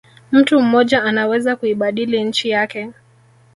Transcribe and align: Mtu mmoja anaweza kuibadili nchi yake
Mtu 0.31 0.61
mmoja 0.61 1.03
anaweza 1.03 1.55
kuibadili 1.55 2.23
nchi 2.23 2.49
yake 2.49 2.91